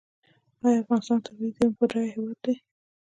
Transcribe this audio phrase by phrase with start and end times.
[0.63, 2.55] آیا افغانستان د طبیعي زیرمو بډایه هیواد دی؟